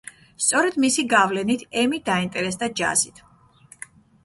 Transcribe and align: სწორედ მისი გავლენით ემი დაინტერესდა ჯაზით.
სწორედ 0.45 0.79
მისი 0.85 1.05
გავლენით 1.11 1.67
ემი 1.83 2.01
დაინტერესდა 2.09 2.73
ჯაზით. 2.83 3.25